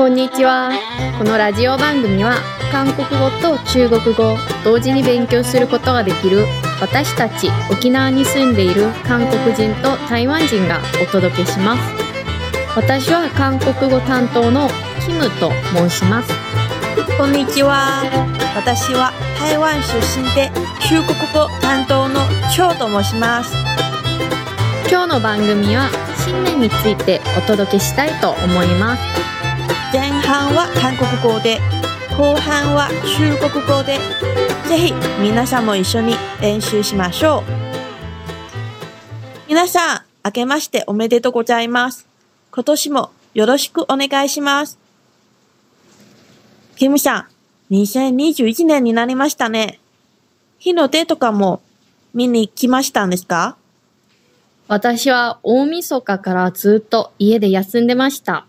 [0.00, 0.70] こんにちは。
[1.18, 2.36] このラジオ番組は
[2.72, 6.46] 韓国語と中国語を同時に勉強することができる
[6.80, 11.82] 私たち沖縄に住んでいる韓国人と台湾人がお届けします。
[12.74, 14.70] 私は韓国語担当の
[15.04, 16.32] キムと申します。
[17.18, 18.02] こんにちは。
[18.56, 20.50] 私は台湾出身で
[20.88, 22.20] 中国語担当の
[22.50, 23.54] チョウと申します。
[24.88, 25.90] 今日の番組は
[26.24, 29.19] 新年についてお届けしたいと思います。
[30.30, 31.58] 前半は韓国語で、
[32.16, 33.98] 後半は中国語で、
[34.68, 37.42] ぜひ皆さんも一緒に練習しましょう。
[39.48, 42.06] 皆さん、明けましておめでとうございます。
[42.52, 44.78] 今年もよろしくお願いします。
[46.76, 47.26] キムさ
[47.68, 49.80] ん、2021年になりましたね。
[50.60, 51.60] 日の出とかも
[52.14, 53.56] 見に来ましたんですか？
[54.68, 58.46] 私は大晦日からずっと家で休んでました。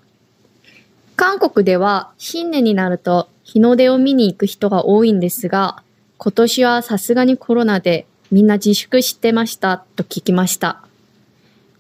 [1.16, 5.84] 韓国では新年になると日の出を見に行く人が多いんですが、
[6.18, 10.84] 今年はさすがにコロナでみんな自粛してましたと聞きました。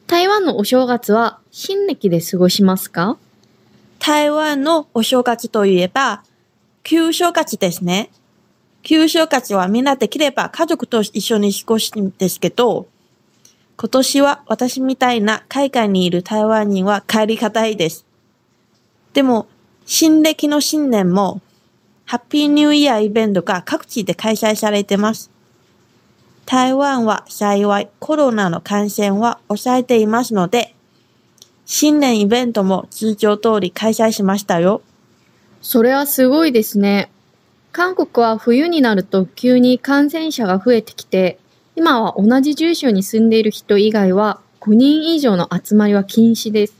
[0.07, 3.17] 台湾のお正月は新暦で過ごしますか？
[3.99, 6.23] 台湾のお正月といえば、
[6.83, 8.09] 旧正月ですね。
[8.83, 12.87] 旧正月はみんなできれば家族と一緒に過ごすんですけど、
[13.77, 18.05] 今年は私みたいな海外にいる台湾人は帰りがたいです。
[19.13, 19.47] でも、
[19.85, 21.41] 新暦の新年も、
[22.05, 25.31] ハッピーニューイヤーイベントが各地で開催されてます。
[26.45, 30.75] 台湾は幸いコロナの感染は抑えていますので、
[31.65, 34.81] 新年イベントも通常通り開催しましたよ。
[35.61, 37.09] それはすごいですね。
[37.71, 41.39] 韓国は冬になると急に感染者が増えてきて、
[41.77, 46.75] 今は同じ住所に住んでいる人以外は5人以上の集まりは禁止です。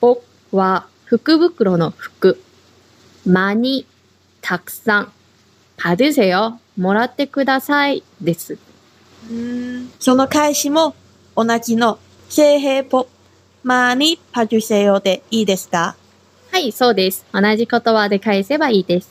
[0.00, 2.40] 복は福袋の福、
[3.26, 3.86] 많이
[4.40, 5.12] たくさん、
[5.76, 8.58] 받으세요もらってくださいです。
[9.98, 10.94] その返しも
[11.34, 11.98] 同じの
[12.28, 13.08] 새해복
[13.63, 15.95] まにパジュセヨでいいですか？
[16.51, 17.25] はい、そうです。
[17.31, 19.09] 同じ言葉で返せばいいです。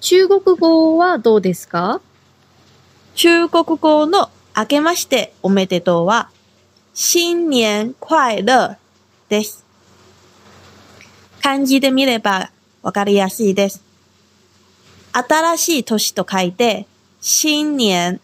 [0.00, 2.00] 中国語はどうですか？
[3.14, 6.30] 中国語の明けましておめでとうは、
[6.94, 8.78] 新年快乐
[9.28, 9.64] です。
[11.42, 12.50] 漢字で見れば
[12.82, 13.82] わかりやすいです。
[15.12, 16.86] 新しい年と書いて、
[17.20, 18.20] 新年。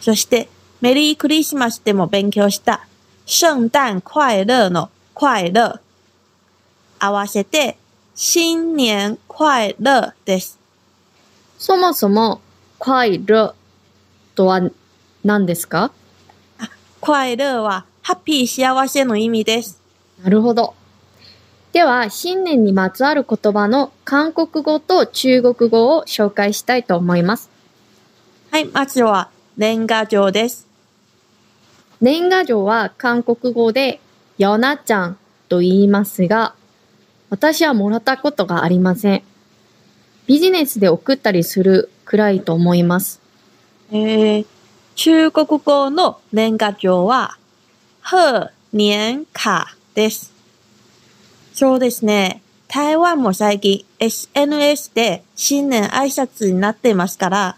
[0.00, 0.48] そして、
[0.80, 2.86] メリークリスマスでも勉強した
[3.26, 5.80] 聖誕快乐の快乐。
[6.98, 7.78] 合わせて
[8.14, 10.58] 新年快乐です。
[11.58, 12.40] そもそも、
[12.78, 13.54] 快乐
[14.34, 14.60] とは
[15.24, 15.92] 何ですか？
[17.00, 19.80] 快乐はハッピー幸せの意味です。
[20.22, 20.74] なるほど。
[21.72, 27.50] では、新年にまつわる言葉の韓国語と中国語を紹介したいと思います。
[28.50, 30.66] はい、まずは年賀状です。
[32.02, 34.00] 年賀状は韓国語で
[34.36, 35.18] ヨナちゃん
[35.48, 36.56] と言いますが、
[37.30, 39.22] 私はもらったことがありません。
[40.26, 43.20] ビジネスで送ったりするくらいと思います。
[43.92, 44.46] えー、
[44.96, 47.38] 中国語の年賀状は、
[48.02, 50.32] 贺年卡です。
[51.54, 52.42] そうですね。
[52.66, 57.56] 台湾も最近 SNS で新年挨拶になっていますから、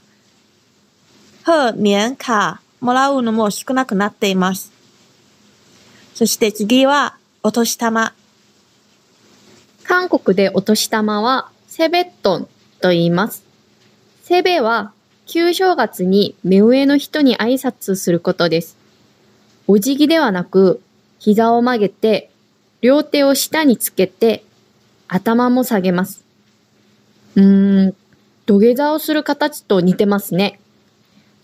[1.44, 4.70] 贺年卡もらうのも少なくなっています。
[6.14, 8.12] そして次は、お年玉。
[9.84, 12.48] 韓国でお年玉はセベットン
[12.82, 13.42] と言います。
[14.22, 14.92] セベは
[15.24, 18.76] 旧正月に目上の人に挨拶することです。
[19.66, 20.82] お辞儀ではなく、
[21.18, 22.30] 膝を曲げて、
[22.82, 24.44] 両手を下につけて、
[25.08, 26.22] 頭も下げます。
[27.36, 27.94] うーん、
[28.44, 30.60] 土下座をする形と似てますね。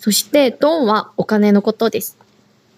[0.00, 2.16] そして、ドンはお金のことです。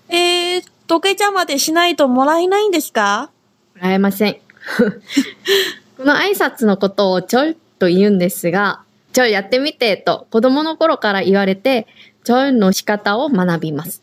[0.09, 3.31] えー、土下座までしないともらえないんですか？
[3.77, 4.35] もらえません。
[5.97, 8.81] この挨拶のことをちょいと言うんですが、
[9.13, 11.87] ちょいやってみてと子供の頃から言われて、
[12.25, 14.03] ちょいの仕方を学びます。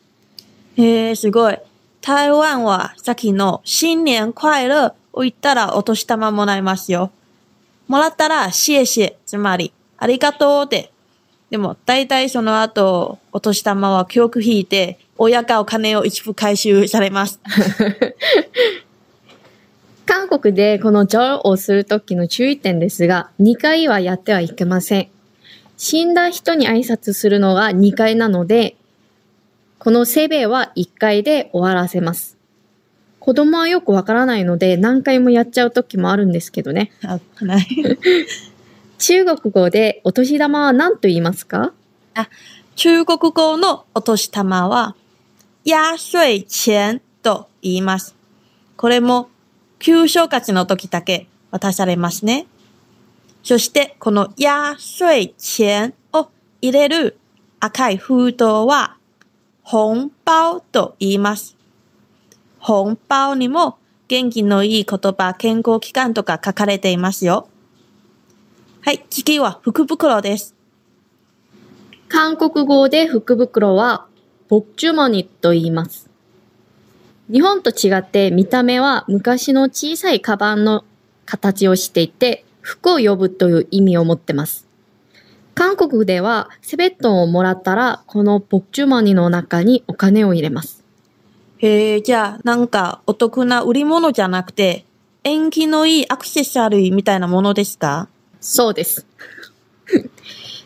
[0.78, 1.58] えー、すごい。
[2.02, 7.12] 台湾はさっきの新年快乐を言ったらお年玉もらえますよ。
[7.90, 10.92] もらったら、シエシエ、つまり、ありがとうで。
[11.50, 17.40] でも、大体その後、お年玉は記憶引いて、親がお金を一部回収されます。
[20.06, 25.08] 韓国でこのジョイをするときの注意点ですが、2回はやってはいけません。
[25.78, 28.76] 死んだ人に挨拶するのが2回なので、
[29.78, 32.38] このセベは1回で終わらせます。
[33.20, 36.92] 子供はよくわからないので何回もやっちゃうときもあるんですけどね。
[37.04, 37.68] あない。
[39.00, 41.72] 中国語でお年玉は何と言いますか？
[42.16, 42.28] あ
[42.76, 44.94] 中国語のお年玉は、
[45.64, 48.14] 压岁钱と言います。
[48.76, 49.30] これも、
[49.80, 52.46] 旧正月の時だけ渡されますね。
[53.42, 56.30] そして、この压岁钱を
[56.62, 57.18] 入れる
[57.62, 58.98] 赤い封筒は、
[59.64, 61.56] 本包と言います。
[62.60, 63.78] 本包にも
[64.10, 67.48] 元気のいい言葉、健康期間とか書かれていますよ。
[68.82, 70.56] はい、次は福袋です。
[72.08, 74.08] 韓国語で福袋は、
[74.48, 76.10] ボクチュモニと言います。
[77.32, 80.86] 日本と違って見た目は昔の小さいカバンの
[81.26, 84.66] 形をしていて、服を呼ぶという意味を持ってます。
[85.56, 90.86] 韓国ではセベットンをもらったら、このボクチュモニの中にお金を入れます。
[91.58, 94.86] へえ、じゃあ、なんかお得な売り物じゃなくて、
[95.26, 98.08] 縁起のいいアクセサリーみたいなものですか？
[98.40, 99.06] そうです。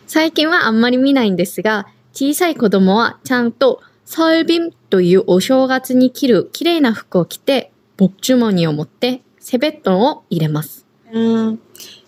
[0.08, 10.86] 最近はあんまり見ないんですが、小さい子供はちゃんとサルビンというお正月に着る綺麗な服を着て、ボクチュモニを持ってセベットンを入れます。
[11.12, 11.60] うん。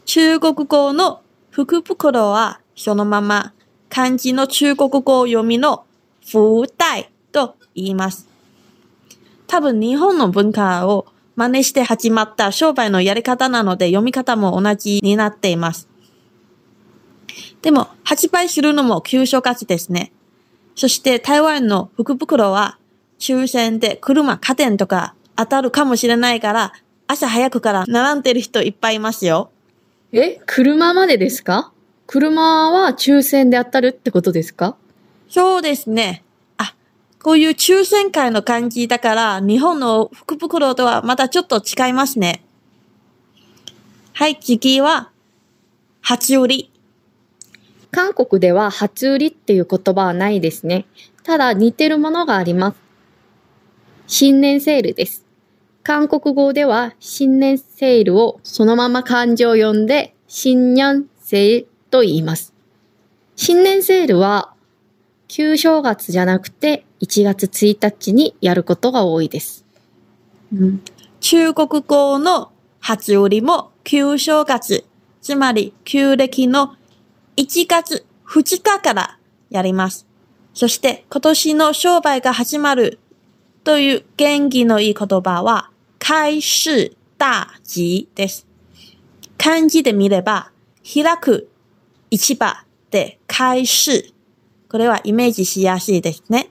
[0.06, 3.54] 中国語の福袋はそのまま
[3.90, 5.86] 漢字の中国語読みの
[6.22, 8.28] 福袋と言います。
[9.48, 15.88] 多分日本の文化を真似して始まった商売のやり方なので読み方も同じになっています。
[17.62, 20.12] でも発売するのも旧正月ですね。
[20.76, 22.78] そして台湾の福袋は
[23.20, 26.74] 抽選で車、家電とか当たるかもしれないから
[27.08, 29.52] 朝早くから並んでる人いっぱいいますよ。
[30.12, 31.72] え車までですか？
[32.08, 34.76] 車は抽選で当たるってことですか？
[35.30, 36.24] そうですね。
[37.26, 42.44] こういう抽選会の感じだから日本の福袋とはまたちょっと違いますね。
[44.14, 45.10] はい、次は、
[46.02, 46.72] 初売り。
[47.90, 50.86] 韓国では初売りっていう言葉はないですね。
[51.24, 52.78] ただ似てるものがあります。
[54.06, 55.26] 新年セールです。
[55.82, 62.54] 韓国語では新年セールをそのまま漢字を読んで新年セールと言います。
[63.36, 64.54] 新年セールは
[65.28, 69.64] 旧正月じゃなくて1月1日にやることが多いです。
[71.20, 74.86] 中国語の初売りも旧正月、
[75.22, 76.76] つまり旧暦の
[77.38, 79.20] 1月2日から
[79.52, 80.08] やります。
[80.56, 83.00] そして今年の商売が始まる
[83.64, 85.70] という元気のいい言葉は、
[86.00, 88.48] 開始大吉です。
[89.38, 90.52] 漢字で見れば、
[90.84, 91.50] 開く
[92.10, 94.14] 市場で開始。
[94.70, 96.50] これはイメージしやすいですね。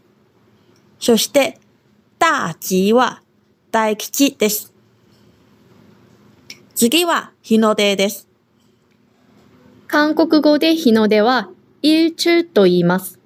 [0.99, 1.59] そして、
[2.19, 3.23] 大吉は
[3.71, 4.73] 大吉です。
[6.75, 8.29] 次は日の出です。
[9.89, 11.51] 韓国語で日の出は、
[11.83, 13.19] イルチュと言います。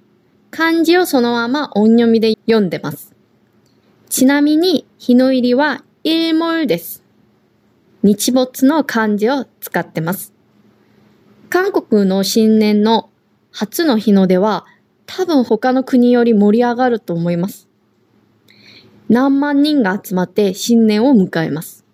[0.50, 3.14] 漢字をそのまま音読みで読んでます。
[4.08, 7.04] ちなみに、日の入りは、イルモルです。
[8.02, 10.32] 日没の漢字を使ってます。
[11.50, 13.10] 韓国の新年の
[13.50, 14.66] 初の日の出は、
[15.10, 17.66] 多分他の国より盛り上がると思います。
[19.08, 21.84] 何万人が集まって新年を迎えます。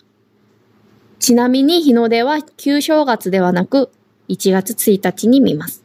[1.21, 3.93] ちなみに日の出は旧正月ではなく
[4.29, 5.85] 1月1日に見ます。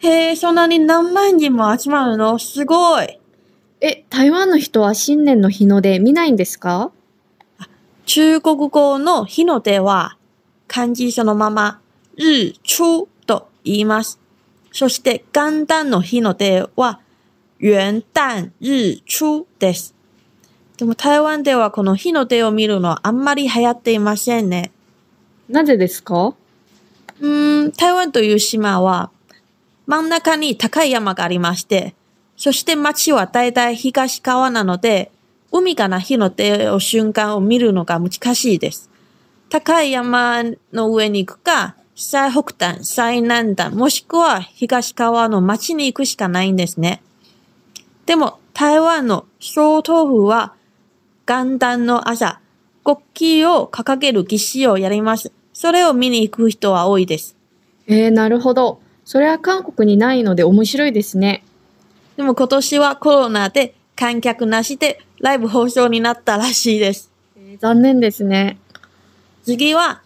[0.00, 2.38] へえ、そんなに何万人も集まるの？
[2.40, 3.20] すごい。
[3.80, 6.90] え、台湾の人は新年の日の出見ないんですか？
[8.04, 10.16] 中国語の日の出は
[10.66, 11.80] 漢字そのまま
[12.16, 14.18] 日出と言います。
[14.72, 17.00] そして元旦の日の出は
[17.58, 19.94] 元旦日出です。
[20.76, 24.70] でも台湾ではこの日の出を見るのはあんまり流行っていませんね。
[25.48, 26.34] なぜですか？
[27.20, 29.10] うーん、台湾という島は
[29.86, 31.94] 真ん中に高い山がありまして、
[32.36, 35.10] そして町はだいたい東側なので、
[35.50, 38.88] 海から日の出を瞬間を見るのが難しいです。
[39.48, 47.02] 高い山の上に行くか、最北端、最南端、もしくは東側の町に行くしかないんですね。
[48.06, 50.54] でも、台湾の小豆腐は、
[51.26, 52.40] 元旦の朝、
[52.84, 55.32] 国旗を掲げる儀式をやります。
[55.52, 57.34] それを見に行く人は多いです。
[57.88, 58.80] えー、なるほど。
[59.04, 61.42] それは韓国にないので面白いですね。
[62.16, 67.10] でも今年はコロナで観客なしでライブ放送になったらしいです。
[67.36, 68.56] えー残念ですね。
[69.42, 70.02] 次は、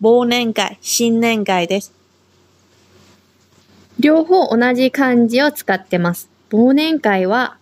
[0.00, 1.92] 忘年会、新年会です。
[3.98, 6.30] 両方同じ漢字を使ってます。
[6.50, 7.56] 忘年会は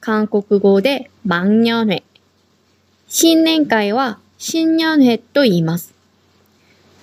[0.00, 2.04] 韓国語で万年会。
[3.08, 5.92] 新年会は新年会と言います。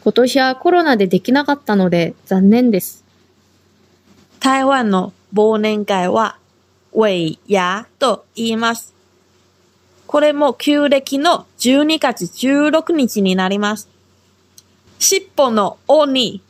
[0.03, 3.03] 今年はコロナでできなかったので残念です。
[4.39, 6.37] 台湾の忘年会は、
[6.93, 7.37] 尾牙
[7.99, 8.93] と言います。
[10.05, 13.96] これも旧暦の12月16日になります。
[14.99, 16.41] 尻尾の尾に、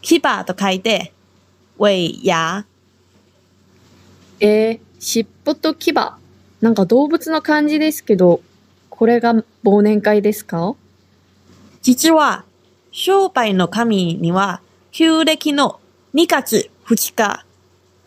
[0.00, 1.12] 牙と書いて、
[1.78, 2.64] 尾牙。
[4.40, 5.92] えー、尻尾と牙。
[6.60, 8.40] なんか動物の漢字ですけど、
[8.88, 10.74] これが忘年会ですか？
[11.82, 12.44] 実は、
[12.92, 14.60] 商売の神には、
[14.92, 15.80] 旧暦の
[16.14, 17.44] 2月2日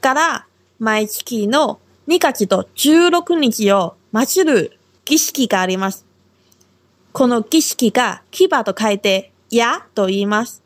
[0.01, 0.47] から
[0.79, 6.05] 毎月の2月と16日を祀る儀式があります。
[7.11, 10.63] この儀式が牙と書いて、やと言います。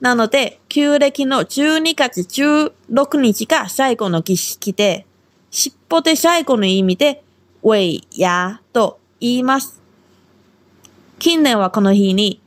[0.00, 5.06] なので、旧暦の12月16日が最後の儀式で、
[5.50, 7.22] 尻尾で最後の意味で、
[7.62, 9.80] ウェイやと言います。
[11.18, 12.40] 近年はこの日に、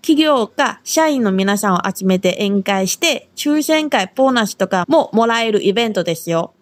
[0.00, 6.54] 企業が社員の皆さんを集めて宴会して、抽選会、ボーナスとかももらえるイベントですよ。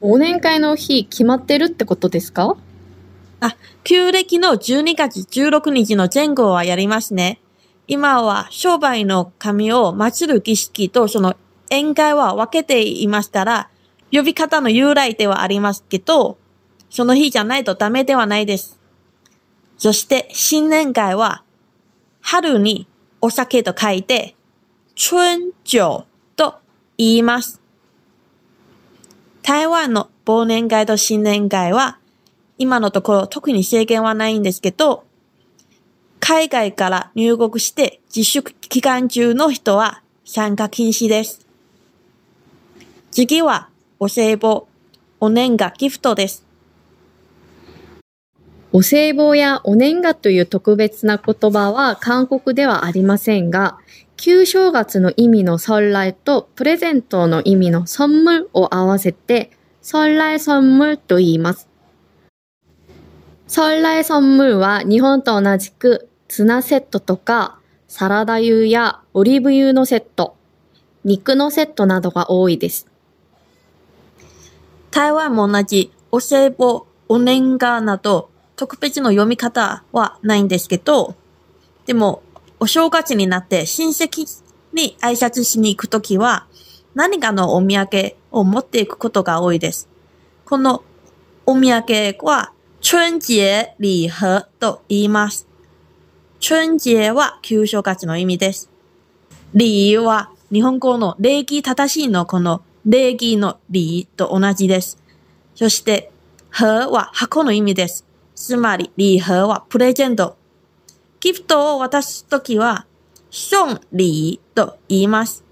[0.00, 2.56] 忘年会の日決まってるってことですか？
[3.40, 7.40] あ、旧暦の12月16日の前後はやりますね。
[7.90, 11.34] 今は商売の神を祀る儀式とその
[11.70, 13.70] 宴会は分けていますから、
[14.12, 16.36] 呼び方の由来ではありますけど、
[16.90, 18.78] その日じゃないとダメではないです。
[19.78, 21.42] そして新年会は、
[22.20, 22.86] 春に
[23.22, 24.36] お酒と書いて、
[24.94, 26.04] 春酒
[26.36, 26.58] と
[26.98, 27.62] 言います。
[29.42, 31.98] 台湾の忘年会と新年会は、
[32.58, 35.04] 今のところ特に制限はないんですけど、
[36.27, 41.45] 海外から入国して自粛期間中の人は参加禁止です。
[43.11, 43.69] 次は、
[43.99, 44.63] お歳暮、
[45.19, 46.45] お年賀ギフトです。
[48.71, 53.77] お歳暮やお年賀という特別な言葉は韓国ではありませんが、
[54.17, 59.51] 旧正月の意味の설날とプレゼントの意味の선물を合わせて
[59.83, 61.67] 설날선물と言います。
[63.47, 67.58] 설날선물は日本と同じく ツナセットとか
[67.88, 70.36] サラダ油やオリーブ油のセット、
[71.02, 72.86] 肉のセットなどが多いです。
[74.90, 81.14] 台湾も同じお歳暮、お年賀など特別の読み方はないんですけど、
[81.86, 82.22] でも
[82.60, 84.26] お正月になって親戚
[84.74, 86.46] に挨拶しに行くときは
[86.94, 89.88] 何かのお土産を持っていくことが多いです。
[90.44, 90.82] この
[91.46, 95.47] お土産は春節礼盒と言います。
[96.40, 98.70] 春節は旧正月の意味です。
[99.54, 104.98] 礼は日本語の礼儀正しいのこの礼儀の礼と同じです。
[105.56, 106.12] そして、
[106.50, 108.06] 盒は箱の意味です。
[108.34, 110.36] つまり、礼盒はプレゼント。
[111.20, 112.86] ギフトを渡すときは、
[113.30, 115.44] 送礼と言います。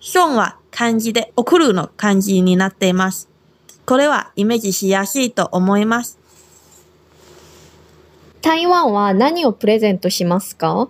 [0.00, 3.28] 送は漢字で送るの漢字になっています。
[3.86, 6.18] これはイメージしやすいと思います。
[8.42, 10.88] 台湾は何をプレゼントしますか？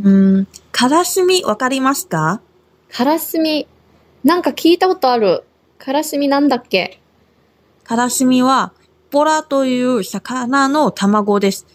[0.00, 2.42] うーん、からすみわかりますか
[2.92, 3.66] カラスミ。
[4.22, 5.44] なんか聞いたことある。
[5.78, 7.00] カラスミなんだっけ？
[7.84, 8.74] からすみは、
[9.10, 11.66] ボラという魚の卵です。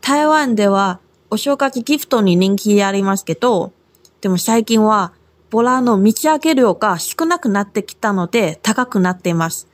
[0.00, 0.98] 台湾では
[1.30, 3.72] お正月ギフトに人気ありますけど、
[4.20, 5.12] でも最近は
[5.50, 9.68] ボラの道上げ量が少なくなってきたので高くなっています。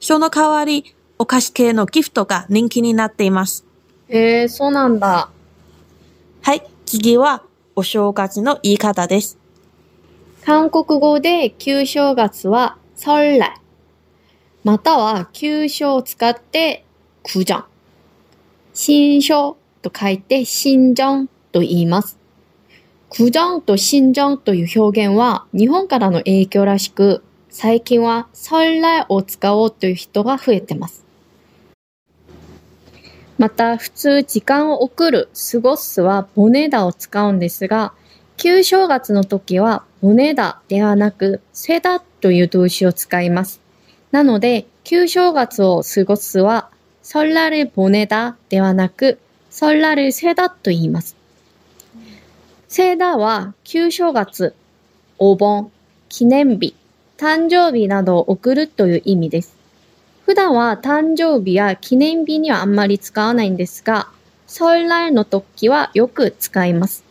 [0.00, 3.66] その代わり、お菓子系のギフトが人気になっています。
[4.09, 5.29] へえ、そうなんだ。
[6.41, 7.43] はい、次は、
[7.75, 9.37] お正月の言い方です。
[10.45, 13.55] 韓国語で旧正月は설날
[14.63, 16.85] または旧正を使って
[17.23, 17.63] 구정
[18.73, 22.17] 新正と書いて新正と言います。
[23.09, 31.03] 구정と新正という表現は日本からの影響らしく、最近は설날を使おうという人が増えてます。
[33.40, 37.94] また、普通時間を送る、過ごすはボネダを使うんですが、
[38.36, 43.62] 旧正月の時はボネダではなく、セダという動詞を使います。
[44.10, 46.68] なので、旧正月を過ごすは、
[47.02, 49.18] ソラルボネダではなく、
[49.48, 51.16] ソラルセダと言います。
[52.68, 54.54] セダは旧正月、
[55.16, 55.72] お盆、
[56.10, 56.74] 記念日、
[57.16, 59.59] 誕生日などを送るという意味です。
[60.30, 64.06] 普段は誕生日や記念日にはあんまり使わないんですが、
[64.46, 67.02] 설날の時はよく使います。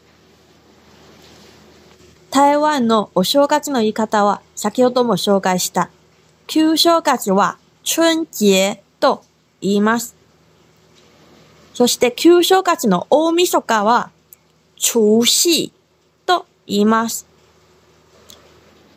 [2.31, 5.89] 台湾のお正月の言い方は先ほども紹介した。
[6.47, 9.25] 旧正月は春節と
[9.59, 10.15] 言います。
[11.73, 14.11] そして旧正月の大晦日は
[14.77, 15.73] 除夕
[16.25, 17.27] と言います。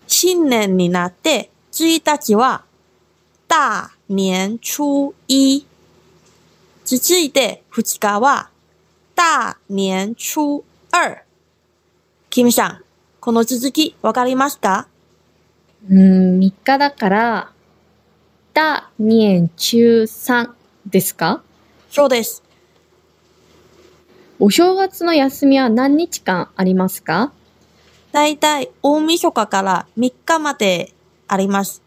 [0.07, 2.63] 新年になって1日は
[3.53, 5.67] 大年初一。
[6.87, 8.49] 続いて2日は
[9.15, 11.23] 大年初二。
[12.31, 12.85] キムさん、
[13.21, 14.89] この続きわかりますか？
[15.87, 17.53] うーん、3日だから、
[18.55, 20.51] 大年中3
[20.87, 21.43] ですか？
[21.91, 22.43] そうです。
[24.41, 27.35] お正月の休みは何日間ありますか？
[28.13, 30.95] だいたい大晦日から3日まで
[31.29, 31.83] あります。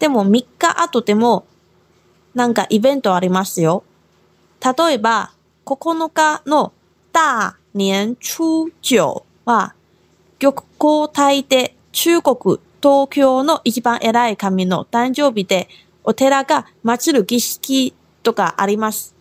[0.00, 1.46] でも3日後でも
[2.34, 3.84] なんかイベントありますよ。
[4.60, 5.32] 例えば
[5.64, 6.72] 9日の
[7.12, 9.00] 大年初九
[9.44, 9.74] は
[10.40, 15.68] 玉皇大帝中国東京の一番偉い神の誕生日で
[16.02, 19.14] お寺が祀る儀式とかあります。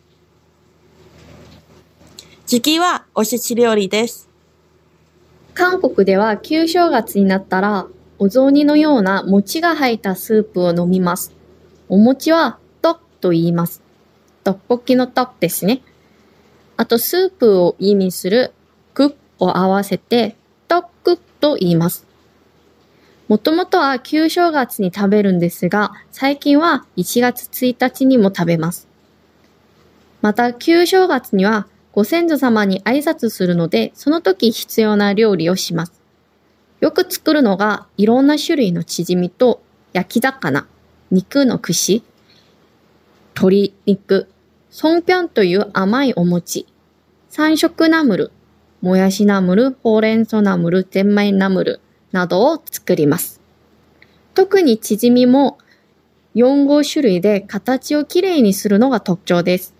[2.45, 4.29] 次はおせち料理です。
[5.53, 7.87] 韓国では旧正月になったら、
[8.21, 11.33] お雑煮のような餅が入ったスープを飲みます。
[11.87, 13.81] お餅は、とっと言います。
[14.43, 15.81] トッポキのとですね。
[16.75, 18.51] あと、スープを意味する、
[18.93, 20.35] くを合わせて、
[20.67, 22.05] とっくと言います。
[23.29, 28.89] もともとは旧正月に食べるんですが、最近は1月1日にも食べます。
[30.21, 35.98] また、旧正月にはご先祖様に挨拶するので、その時必要な料理をします。
[36.79, 39.61] よく作るのが、いろんな種類のチヂミと
[39.93, 40.67] 焼き魚、
[41.11, 42.03] 肉の串、
[43.35, 44.27] 鶏肉、
[44.69, 46.67] ソンピョンという甘いお餅、
[47.29, 48.31] 三色ナムル、
[48.81, 53.41] もやしナムル、ほうれん草ナムル、ゼンマイナムルなどを作ります。
[54.33, 55.57] 特にチヂミも
[56.35, 59.73] 4、5種類で形をきれいにするのが特徴です。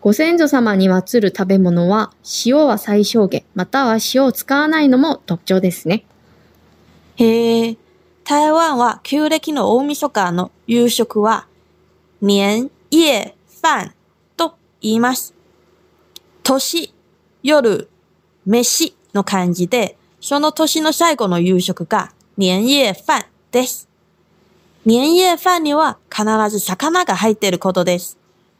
[0.00, 2.12] ご先祖様に祀る食べ物は
[2.46, 6.04] 塩は最小限、または塩を使わないのも特徴ですね。
[7.16, 7.76] へえ、
[8.24, 11.48] 台湾は旧暦の大晦日の夕食は
[12.20, 13.92] 年夜飯
[14.36, 15.34] と言います。
[16.44, 16.94] 年、
[17.42, 17.90] 夜、
[18.46, 23.88] 飯の漢字で、その年の最後の夕食が年夜飯です。
[24.86, 28.16] 年夜飯には必ず魚が入っていることです。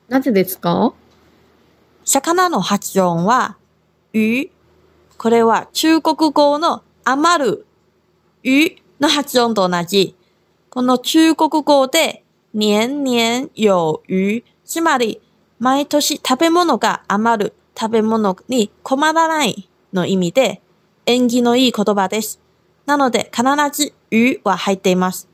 [0.09, 0.93] なぜですか？
[2.09, 3.59] 魚の発音は、
[4.15, 4.49] 魚。
[5.19, 7.67] これは中国語の余る、
[8.43, 10.17] 魚の発音と同じ。
[10.71, 14.43] この中国語で、年々有余。
[14.65, 15.21] つまり、
[15.59, 20.63] 毎年食べ物が余る、食べ物に困らないの意味で、
[21.05, 22.41] 縁起のいい言葉です。
[22.87, 25.29] なので、必ず魚は入っています。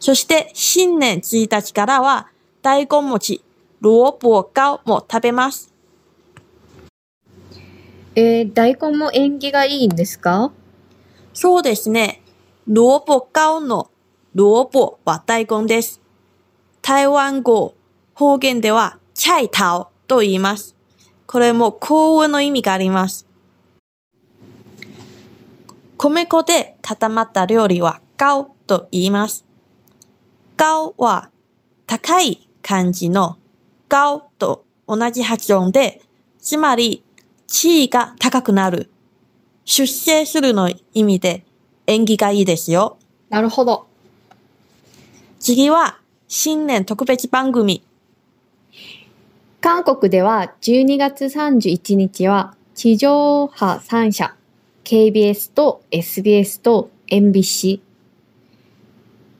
[0.00, 2.28] そして、新年1日からは、
[2.60, 3.42] 大根餅、
[3.82, 5.74] 萝卜糕も食べます。
[8.14, 10.52] えー、大根も縁起がいいんですか？
[11.34, 12.22] そうですね。
[12.68, 13.90] 萝卜糕の
[14.36, 16.00] 萝卜は大根です。
[16.80, 17.74] 台湾語、
[18.14, 20.76] 方言では、チャイタオと言います。
[21.26, 23.26] これも幸運の意味があります。
[25.96, 29.44] 米粉で固まった料理は、ガオと言います。
[30.56, 31.30] ガオは、
[31.88, 33.38] 高い漢字の
[33.92, 36.00] ガオと同じ発音で、
[36.38, 37.04] つまり、
[37.46, 38.88] 地位が高くなる。
[39.66, 41.44] 出世するの意味で
[41.86, 42.96] 縁起がいいですよ。
[43.28, 43.86] なるほど。
[45.38, 47.82] 次は新年特別番組。
[49.60, 54.34] 韓国では12月31日は地上波3社、
[54.84, 57.80] KBS と SBS と MBC。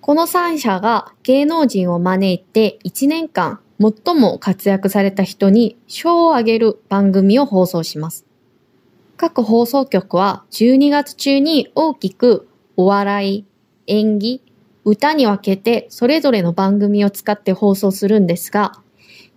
[0.02, 3.58] この3社が芸能人を招いて1年間
[4.04, 8.24] 最も活躍された人に賞をあげる番組を放送します。
[9.16, 13.44] 各放送局は12月中に大きくお笑い、
[13.88, 14.40] 演技、
[14.84, 18.72] 歌に分けてそれぞれの番組を使って放送するんですが、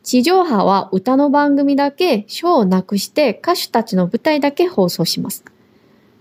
[0.03, 5.43] 地上波は歌の番組だけ賞をなくして歌手たちの舞台だけ放送します。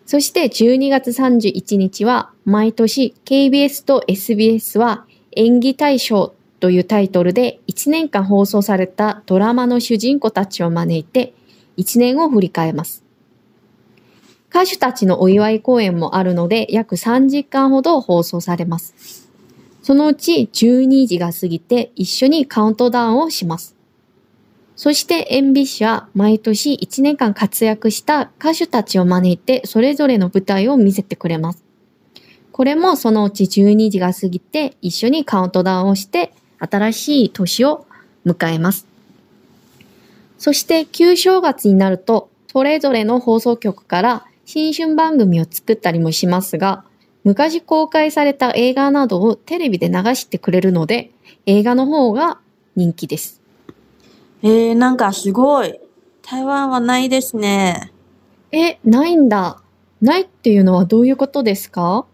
[0.06, 6.33] そして12月31日は毎年 KBS と SBS は演技大賞
[6.64, 11.34] というタイトルで1年間放送されたドラマの主人公たちを招いて
[11.76, 13.04] 1年を振り返ります。
[14.48, 19.28] 歌手たちのお祝い公演もあるので約3時間ほど放送されます。
[19.82, 23.76] そのうち12時が過ぎて一緒にカウントダウンをします。
[24.74, 31.62] そしてエンビッシュは毎年1年間活躍した歌手たちを招いてそれぞれの舞台を見せてくれます。
[32.52, 36.32] これもそのうち12時が過ぎて一緒にカウントダウンをして
[36.70, 37.86] 新しい年を
[38.26, 38.86] 迎えます。
[40.38, 46.84] そして旧正月になるとそれぞれの放送局から新春番組を作ったりもしますが、
[47.24, 51.10] 昔公開された映画などをテレビで流してくれるので、
[51.46, 52.38] 映画の方が
[52.76, 53.40] 人気です。
[54.42, 55.80] えー、なんかすごい。
[56.22, 57.90] 台湾はないですね。
[58.52, 59.62] え、ないんだ。
[60.02, 62.04] ないっていうのはどういうことですか？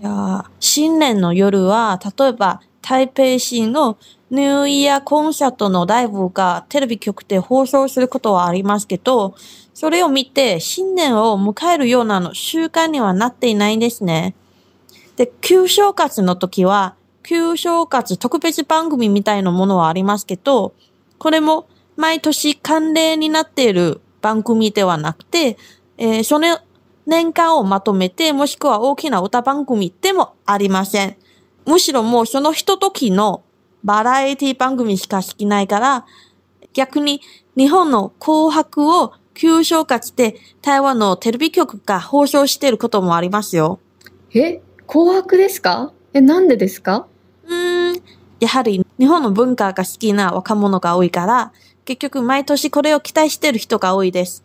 [0.00, 3.96] いやー新年の夜は、例えば台北市の
[4.30, 9.34] ニューイヤーコンサートのライブがテレビ局で放送することはありますけど、
[9.72, 14.34] それを見て新年を迎えるようなの習慣にはなっていないんですね。
[15.16, 20.74] で、旧正月の時は、旧正月特別番組みたいなものはありますけど、
[21.18, 25.56] これも毎年慣例になっている番組ではなくて、
[25.98, 26.58] えーその
[27.04, 31.16] 年間をまとめて、もしくは大きな歌番組でもありません。
[31.66, 33.42] むしろもうそのひとときの
[33.84, 36.06] バラエティ番組しか好きないから、
[36.72, 37.20] 逆に
[37.56, 43.80] 日本の紅白を旧正月で台湾のテレビ局が放送していることもありますよ。
[44.34, 45.92] え、紅白ですか？
[46.14, 47.06] え、なんでですか？
[47.46, 48.02] うーん、
[48.40, 51.52] やはり日本の文化が好きな若者が多いから、
[51.84, 54.44] 結局毎年これを期待している人が多いです。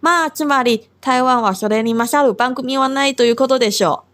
[0.00, 4.04] まあ、つまり台湾はそれに勝る番組はないということでしょ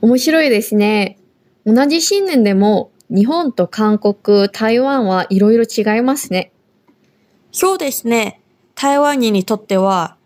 [0.00, 1.18] 面白いですね。
[1.64, 6.52] 同じ新年でも日本と韓国、台湾はいろいろ違いますね。
[7.52, 8.40] そうですね。
[8.74, 10.16] 台湾人にとっては、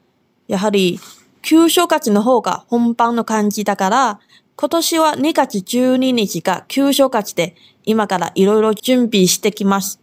[0.48, 0.98] やはり
[1.42, 4.20] 旧正月の方が本番の感じだから、
[4.56, 7.54] 今年は2月12日が旧正月で、
[7.84, 10.00] 今からいろいろ準備してきます。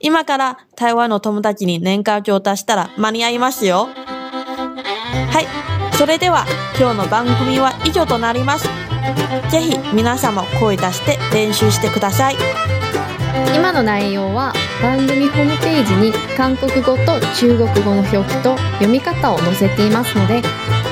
[0.00, 3.86] 今から台湾の友達に年賀状を出したら間に合いますよ。
[3.86, 5.71] はい。
[6.02, 6.44] それでは
[6.76, 8.66] 今日の番組は以上となります。
[9.52, 12.36] ぜひ皆様声出して練習してください。
[13.54, 20.42] 今の内容は番組ホームページに韓国語と中国語の表記と読み方を載せていますので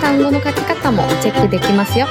[0.01, 2.07] 単語の書き方もチェックできますよ。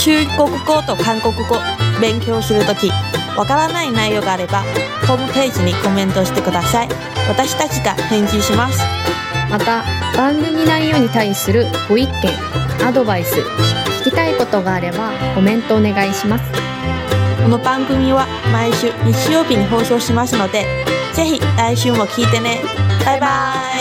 [0.00, 1.58] 中国語と韓国語
[2.00, 2.90] 勉強するとき、
[3.36, 4.62] わからない内容があれば、
[5.06, 6.88] ホームページにコメントしてください。
[7.28, 8.80] 私たちが返事します。
[9.50, 9.84] また
[10.16, 12.12] 番組内容に対するご意見、
[12.86, 13.40] アドバイス、
[14.02, 16.44] 聞きたいことがあればコメントお願いします。
[17.42, 20.66] この番組は毎週日曜日に放送しますので、
[21.14, 22.60] ぜひ来週も聞いてね。
[23.04, 23.77] バイバイ。